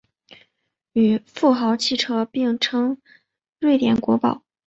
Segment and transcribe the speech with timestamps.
[0.93, 2.97] 与富豪汽车并称
[3.59, 4.41] 瑞典国宝。